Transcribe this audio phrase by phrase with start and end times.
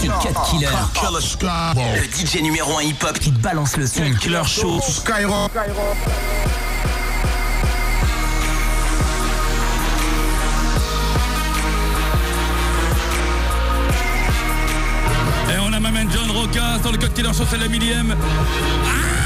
[0.00, 0.08] C'est
[0.50, 0.68] Killer.
[1.74, 4.02] Le DJ numéro 1 hip-hop qui te balance le son.
[4.20, 4.80] Killer Show.
[4.80, 5.50] Skyrock.
[15.50, 18.14] Et on a ma John Roca dans le Cut Killer Show, c'est la millième.
[18.16, 19.17] Ah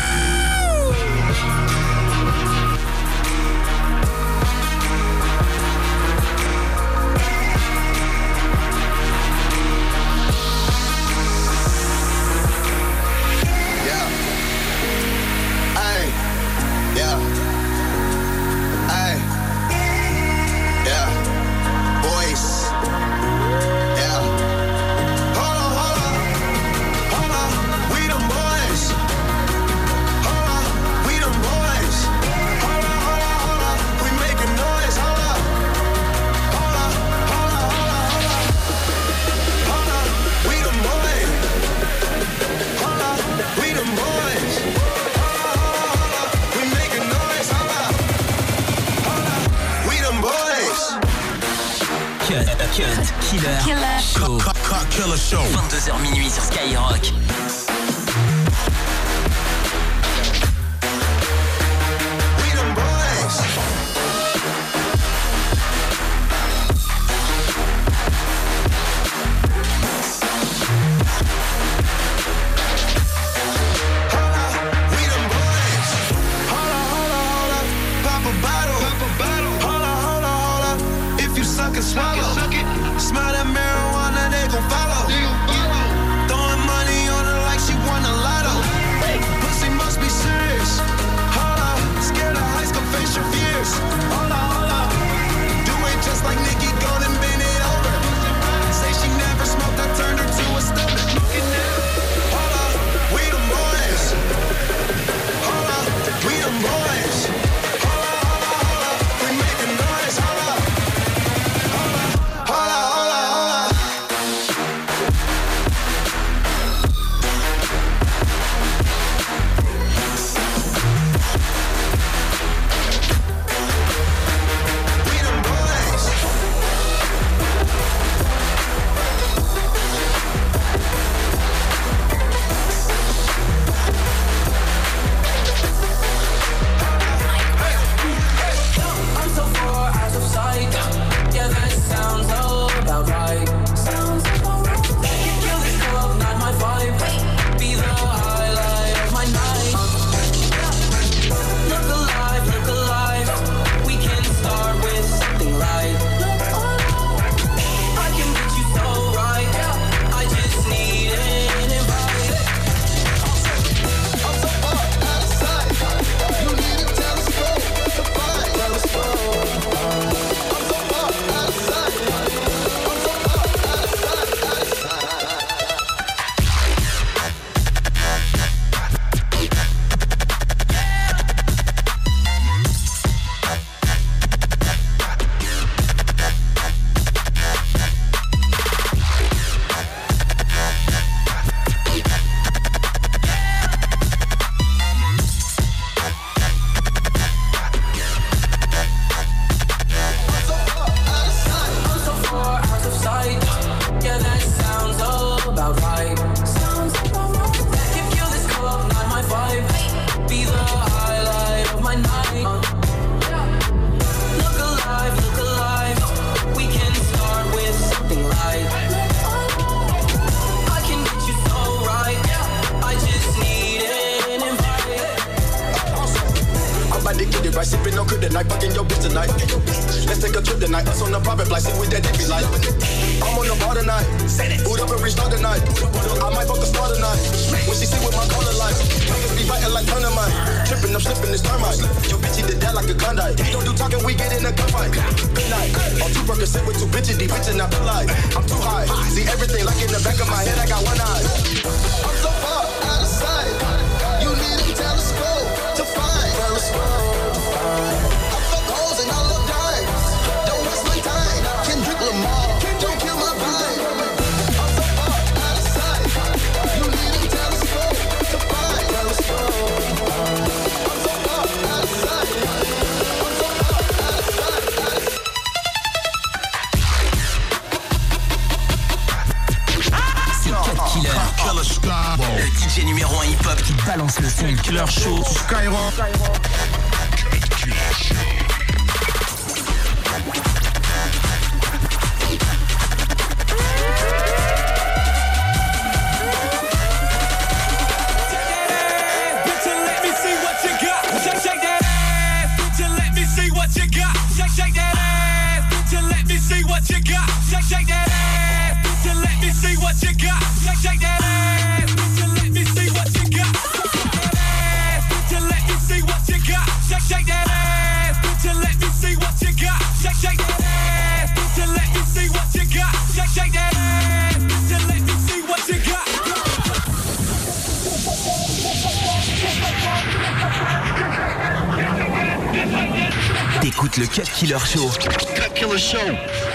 [333.82, 334.88] what le Cut Killer Show.
[335.34, 336.51] Cut Killer Show.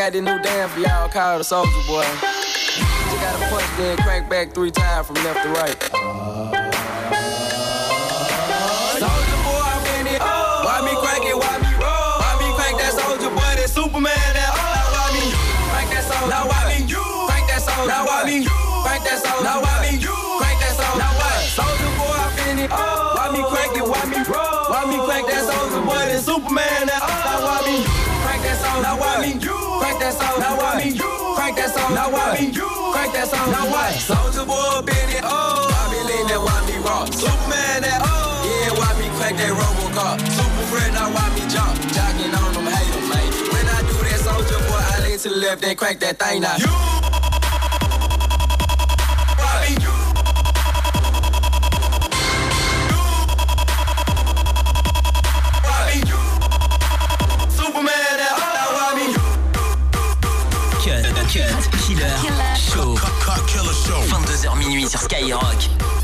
[0.00, 2.00] Got this new dance for y'all called the Soldier Boy.
[2.00, 5.76] You gotta punch, then crank back three times from left to right.
[8.96, 10.20] Soldier boy, I'm in it.
[10.24, 11.36] Why me crank it?
[11.36, 12.16] Why me roll?
[12.16, 13.52] Why me crank that Soldier boy?
[13.60, 14.72] That Superman that oh.
[14.72, 15.36] Now why me
[15.68, 16.32] crank that Soldier?
[16.32, 16.80] Now why me
[17.28, 17.92] crank that Soldier?
[17.92, 19.44] Now why me crank that Soldier?
[19.44, 20.96] Now why me crank that Soldier?
[20.96, 21.44] Now what?
[21.44, 22.72] Soldier boy, I'm in it.
[22.72, 23.84] Why me crank it?
[23.84, 24.64] Why me roll?
[24.72, 25.39] Why me crank that
[30.16, 30.40] that Soldier?
[30.40, 30.98] Now why me
[31.36, 31.94] crank that Soldier?
[31.94, 33.52] Now why me crank that Soldier?
[33.52, 33.92] Now what?
[34.00, 35.22] Soldier boy, been it.
[35.24, 36.40] Oh, why me lean that?
[36.40, 37.06] Why me rock?
[37.12, 38.42] Superman that oh.
[38.46, 40.18] Yeah, why me crank that Robocop?
[40.34, 41.74] Super friend, now why me jump?
[41.94, 43.34] Jogging on them, hate them, mate.
[43.52, 46.42] When I do that soldier boy, I lean to the left, then crank that thing
[46.42, 46.56] now.
[46.56, 47.09] You.
[61.30, 62.96] Cut, Cut Killer Show.
[63.46, 64.02] Killer Show.
[64.08, 65.99] 22h minuit sur Skyrock.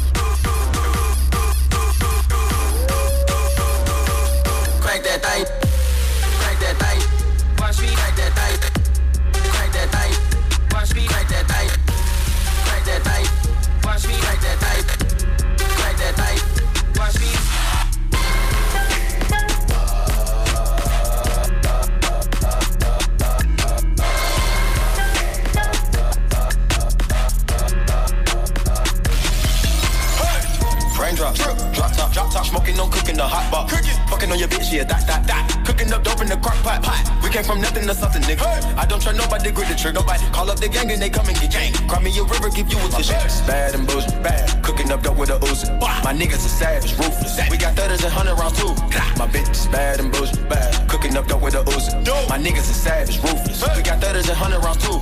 [33.17, 33.71] Cooking, the hot pot.
[33.71, 35.63] Cooking, fucking on your bitch, yeah, that, that, that.
[35.65, 36.83] Cooking up dope in the crock pot.
[36.83, 37.01] pot.
[37.23, 38.45] We came from nothing to something, nigga.
[38.77, 40.01] I don't trust nobody, grip the trigger.
[40.01, 41.73] Nobody call up the gang and they come and get gang.
[41.89, 43.13] Cry me a river, give you a tissue.
[43.47, 44.63] Bad and bullshit, bad.
[44.63, 45.73] Cooking up dope with a Uzi.
[46.05, 47.41] My niggas are savage, ruthless.
[47.51, 48.73] We got thudders and hundred rounds too.
[49.17, 50.89] My bitch is bad and bullshit, bad.
[50.89, 51.93] Cooking up dope with a Uzi.
[52.29, 53.65] My niggas are savage, ruthless.
[53.77, 55.01] We got thudders and hundred rounds too.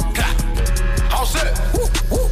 [1.12, 1.46] All set.
[1.74, 2.23] Woo, woo,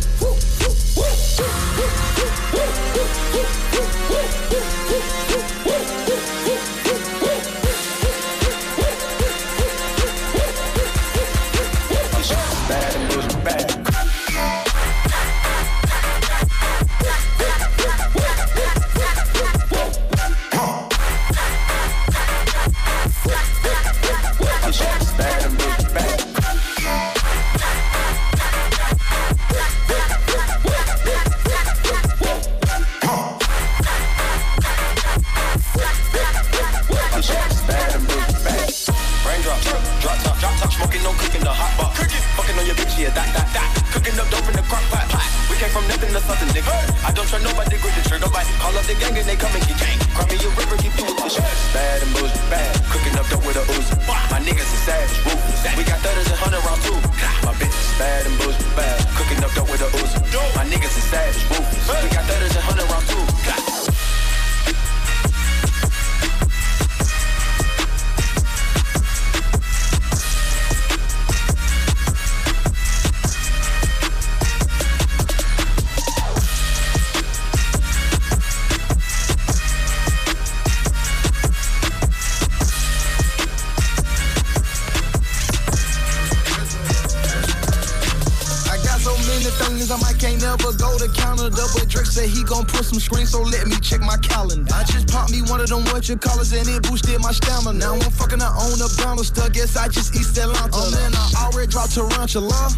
[92.93, 94.69] some screens, so let me check my calendar.
[94.75, 97.79] I just popped me one of them what you callers and it boosted my stamina.
[97.79, 100.69] Now I'm fucking I own a Bannister, guess I just East Atlanta.
[100.73, 102.69] Oh man, I already dropped Tarantula.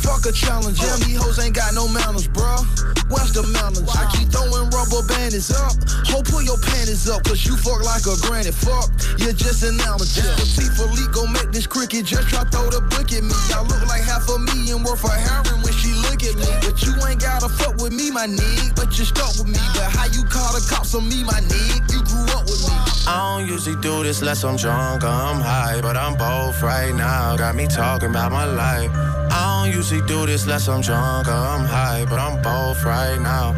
[0.00, 2.64] Fuck a challenge, yeah, me hoes ain't got no manners, bruh.
[3.12, 3.84] What's the manners?
[3.92, 5.76] I keep throwing rubber bandits up.
[6.12, 8.52] Ho, pull your panties up, cause you fuck like a granny.
[8.52, 8.88] Fuck,
[9.20, 10.24] you're just an amateur.
[10.36, 13.36] Petite Philippe gon' make this cricket just try throw the book at me.
[13.52, 16.48] I look like half a million worth of heroin when she look at me.
[16.64, 18.74] But you ain't gotta fuck with me, my nigga.
[18.76, 19.60] But you stuck with me.
[19.74, 21.92] But how you call the cops on me, my nigga?
[21.92, 22.74] You grew up with me.
[23.06, 26.94] I don't usually do this unless I'm drunk or I'm high, but I'm both right
[26.94, 27.36] now.
[27.36, 28.90] Got me talking about my life.
[29.30, 33.18] I don't usually do this unless I'm drunk or I'm high, but I'm both right
[33.20, 33.54] now.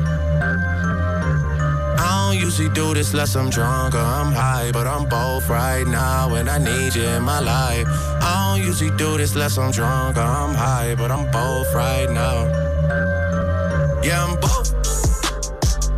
[1.98, 5.86] I don't usually do this unless I'm drunk or I'm high, but I'm both right
[5.86, 7.86] now, and I need you in my life.
[8.22, 12.08] I don't usually do this unless I'm drunk or I'm high, but I'm both right
[12.10, 13.19] now.
[14.02, 14.72] Yeah, I'm both.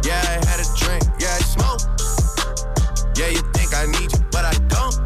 [0.04, 1.04] Yeah, I had a drink.
[1.22, 1.80] Yeah, I smoke.
[3.14, 4.98] Yeah, you think I need you, but I don't.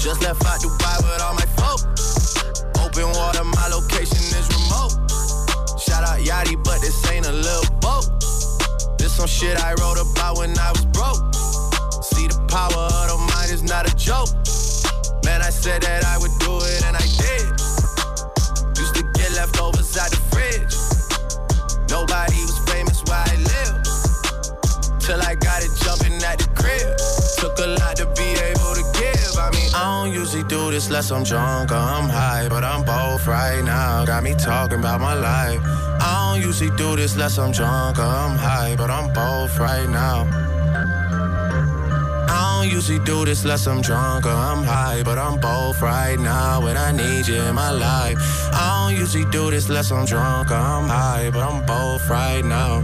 [0.00, 1.84] Just left out Dubai with all my folk.
[2.80, 4.96] Open water, my location is remote.
[5.78, 8.08] Shout out Yachty, but this ain't a little boat.
[8.96, 11.20] This some shit I wrote about when I was broke.
[12.02, 14.32] See the power of the mind is not a joke.
[15.26, 16.32] Man, I said that I would
[27.46, 29.38] Took a lot to be able to give.
[29.38, 32.84] I mean, I don't usually do this unless I'm drunk or I'm high, but I'm
[32.84, 34.04] both right now.
[34.04, 35.60] Got me talking about my life.
[35.62, 39.88] I don't usually do this unless I'm drunk or I'm high, but I'm both right
[39.88, 40.26] now.
[42.28, 46.18] I don't usually do this unless I'm drunk or I'm high, but I'm both right
[46.18, 48.18] now, and I need you in my life.
[48.52, 52.44] I don't usually do this unless I'm drunk or I'm high, but I'm both right
[52.44, 52.82] now.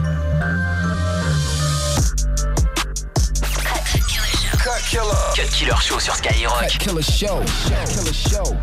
[5.62, 5.76] Killer.
[5.80, 6.60] Show sur Skyrock.
[6.60, 7.40] Cut Killer Show.
[7.68, 8.56] Killer Show.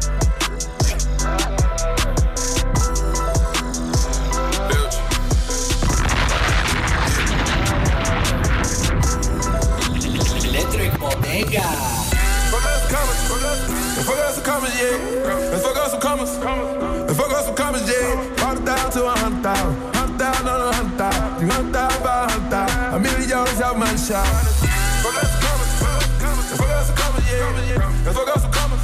[10.44, 11.64] Electric Bodega.
[12.52, 13.62] Fuck us some commas.
[13.98, 15.54] And fuck us some commas, yeah.
[15.54, 16.36] And fuck us some commas.
[16.36, 18.36] And fuck us some commas, yeah.
[18.36, 19.96] Brought it down to a hundred thousand.
[19.96, 21.40] Hundred thousand on a hundred thousand.
[21.40, 22.94] Three hundred thousand by a hundred thousand.
[22.94, 24.26] A million dollars out my shop.
[25.02, 25.39] Fuck us
[28.10, 28.82] And fuck us some commas.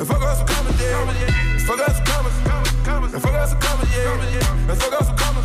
[0.00, 1.04] And fuck us some commas, yeah.
[1.68, 2.32] Fuck us some commas.
[3.12, 4.70] And fuck us some commas, yeah.
[4.72, 5.44] And fuck us some commas.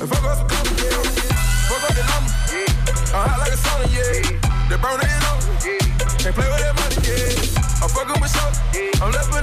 [0.00, 1.04] And fuck us some commas, yeah.
[1.68, 2.32] Fuck up the number.
[3.12, 4.40] I'm hot like a sauna, yeah.
[4.72, 5.36] They burn it on.
[6.16, 7.84] Can't play with that money, yeah.
[7.84, 8.88] I'm fucking with shorty.
[9.04, 9.33] I'm left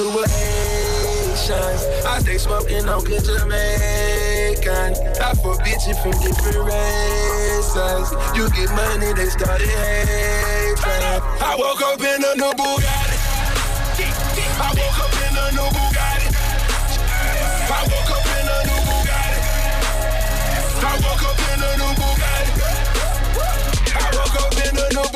[0.00, 1.84] Asians.
[2.06, 4.94] I stay smoking on good Jamaican.
[5.20, 8.08] I for bitches from different races.
[8.34, 11.20] You get money, they started hating.
[11.44, 13.16] I woke up in a new Bugatti.
[14.56, 16.28] I woke up in a new Bugatti.
[17.68, 19.40] I woke up in a new Bugatti.
[20.80, 22.52] I woke up in a new Bugatti.
[23.92, 25.09] I woke up in a new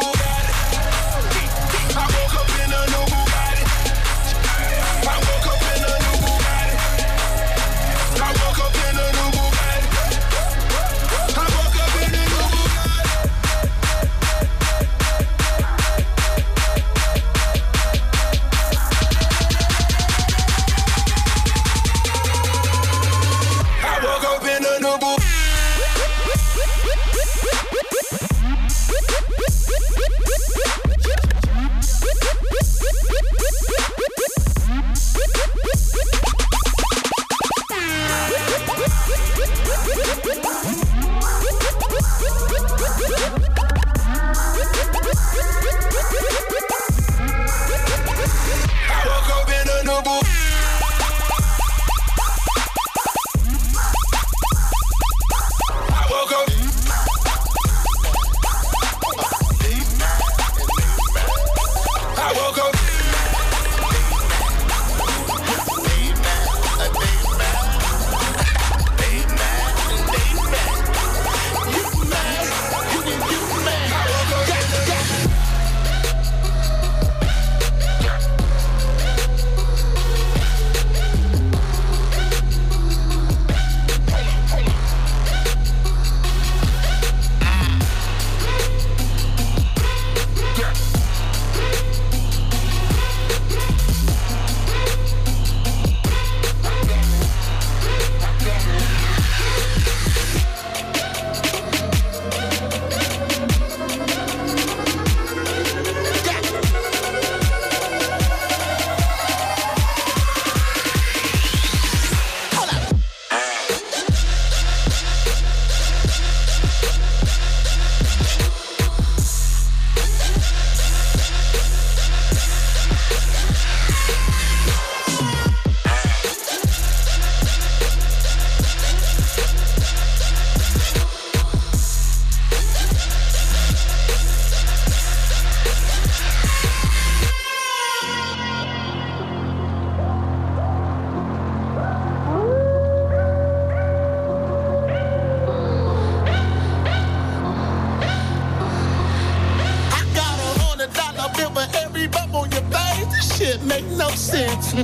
[154.17, 154.75] sense.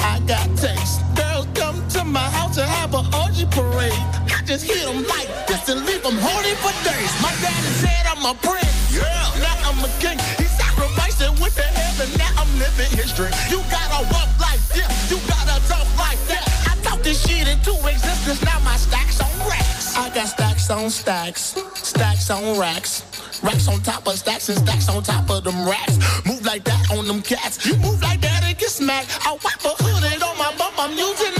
[0.00, 1.02] I got text.
[1.16, 3.92] Girls come to my house and have an orgy parade.
[4.30, 7.12] I just hit them like this and leave them horny for days.
[7.22, 8.94] My daddy said I'm a prince.
[8.94, 9.02] Yeah.
[9.42, 10.18] Now I'm a king.
[10.38, 12.08] He sacrificed it with the heaven.
[12.18, 13.30] Now I'm living history.
[13.50, 14.88] You gotta walk like this.
[15.10, 16.46] You gotta talk like that.
[16.70, 18.42] I talk this shit into existence.
[18.42, 19.96] Now my stacks on racks.
[19.96, 21.56] I got stacks on stacks.
[21.74, 23.02] Stacks on racks.
[23.42, 25.98] Racks on top of stacks and stacks on top of them racks.
[26.26, 27.66] Move like that on them cats.
[27.66, 28.25] You move like that
[29.04, 29.26] smacked.
[29.26, 30.74] I wipe a hooded on my bump.
[30.78, 31.35] I'm using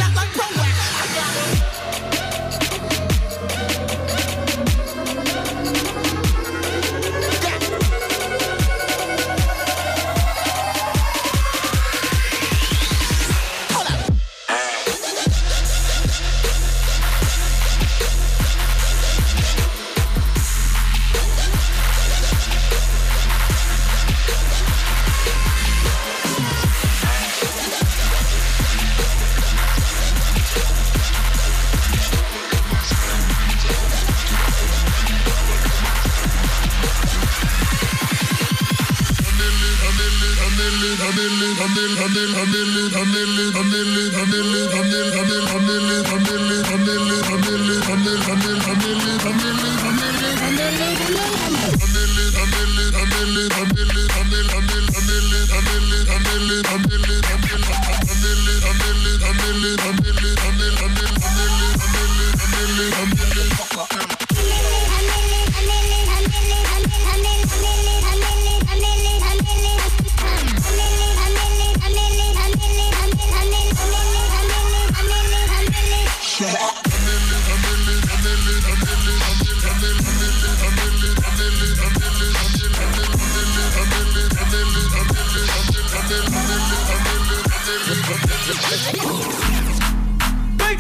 [62.99, 63.16] I'm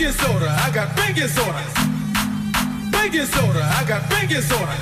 [0.06, 1.64] Baking soda, I got baking soda.
[2.92, 4.76] Baking soda, I got baking soda.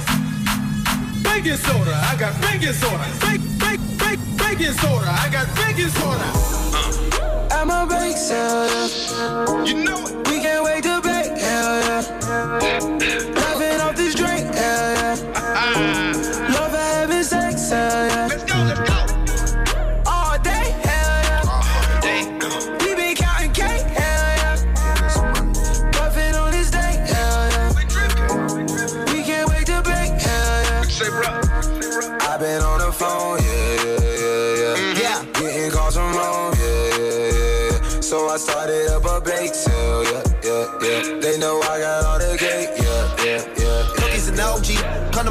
[1.22, 3.06] Baking soda, I got baking soda.
[3.22, 6.28] Bake, bake, bake, baking soda, I got baking soda.
[6.76, 7.48] Uh.
[7.52, 9.66] I'm a bake soda.
[9.66, 10.28] You know it.
[10.28, 13.53] We can't wait to bake, hell yeah.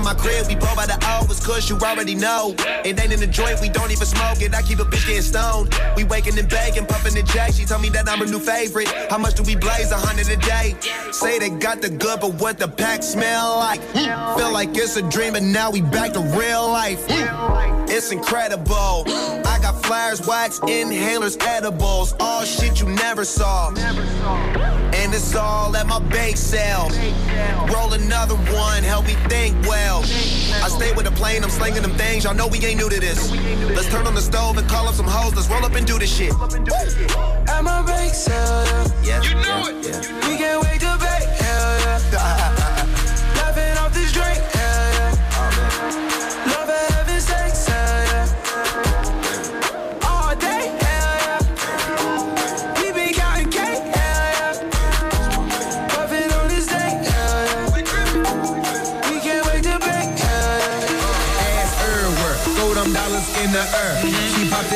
[0.03, 2.53] My crib, we blow by the hours, cause you already know.
[2.83, 4.53] It ain't in the joint, we don't even smoke it.
[4.53, 5.73] I keep a bitch getting stoned.
[5.95, 7.53] We waking and baking, puffing the jack.
[7.53, 8.89] She told me that I'm her new favorite.
[9.09, 9.91] How much do we blaze?
[9.91, 10.75] A hundred a day.
[11.11, 13.79] Say they got the good, but what the pack smell like?
[13.93, 14.37] Hmm.
[14.37, 17.03] Feel like it's a dream, and now we back to real life.
[17.95, 19.03] It's incredible.
[19.45, 22.15] I got flyers, wax, inhalers, edibles.
[22.19, 23.69] All shit you never saw.
[23.69, 26.89] And it's all at my bake sale.
[27.71, 29.99] Roll another one, help me think well.
[29.99, 32.23] I stay with the plane, I'm slinging them things.
[32.23, 33.31] Y'all know we ain't new to this.
[33.75, 35.35] Let's turn on the stove and call up some hoes.
[35.35, 36.33] Let's roll up and do this shit.
[36.33, 38.91] I'm a bake soda.
[39.03, 39.21] Yeah.
[39.21, 39.85] You know it.
[40.25, 42.39] We can't wait to bake, hell yeah.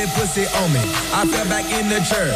[0.07, 0.79] that pussy on me.
[1.11, 2.31] I fell back in the chair.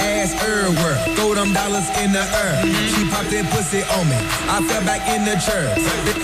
[0.00, 0.96] Ass everywhere.
[1.16, 2.64] Throw them dollars in the air.
[2.92, 4.18] She popped that pussy on me.
[4.48, 5.72] I fell back in the chair.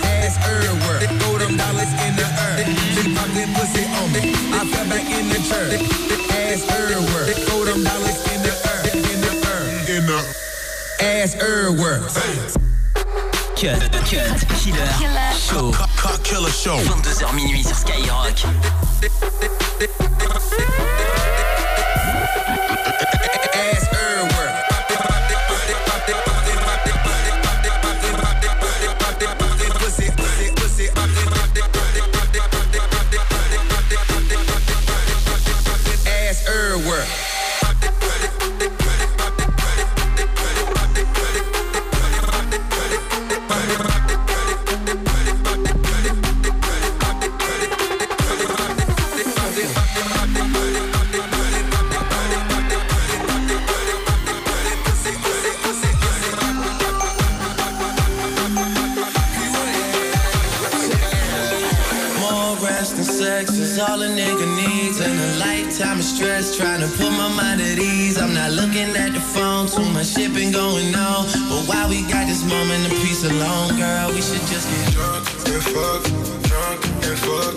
[0.03, 1.01] Ass everywhere.
[1.19, 2.65] Throw them dollars in the air.
[2.93, 4.33] She popped that pussy on me.
[4.53, 5.67] I fell back in the chair.
[6.45, 7.33] Ass everywhere.
[7.47, 8.81] Throw them dollars in the air.
[8.93, 9.63] In the air.
[9.97, 10.19] In the
[11.01, 12.01] Ass everywhere.
[13.63, 15.71] Cut, cut, killer, show.
[15.71, 16.77] cut, cut killer show.
[16.79, 18.43] 22h minuit sur Skyrock.
[64.33, 68.17] Nigga needs, and a lifetime of stress trying to put my mind at ease.
[68.17, 71.25] I'm not looking at the phone, too much been going on.
[71.49, 75.27] But while we got this moment of peace alone, girl, we should just get drunk
[75.47, 76.03] and fuck,
[76.49, 77.53] drunk and fuck,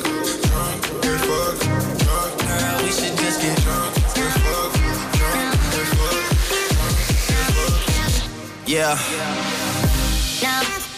[0.49, 1.57] drunk and fuck,
[2.05, 2.33] drunk.
[2.47, 4.73] Girl, we should just get drunk and fuck.
[8.67, 8.99] Yeah.
[10.41, 10.96] Drunk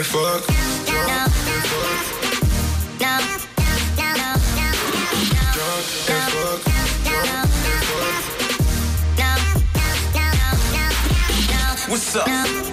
[0.00, 0.60] and fuck.
[11.88, 12.69] What's up?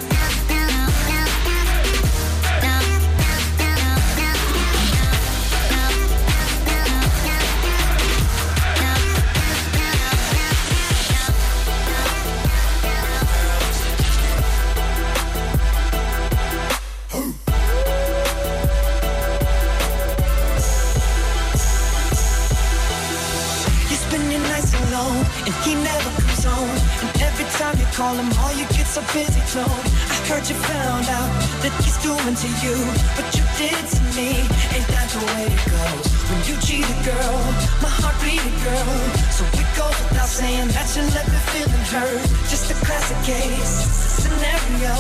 [32.68, 32.78] you,
[33.16, 34.44] what you did to me.
[34.76, 36.06] Ain't that the way it goes?
[36.28, 37.40] When you cheat a girl,
[37.80, 38.92] my heart beat a girl.
[39.32, 42.28] So it goes without saying that you left me feeling hurt.
[42.52, 44.96] Just a classic case a scenario.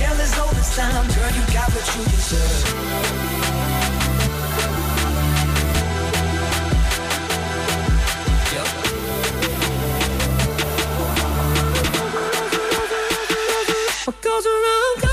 [0.00, 3.08] Tell us all this time, girl, you got what you deserve.
[14.06, 15.07] what goes around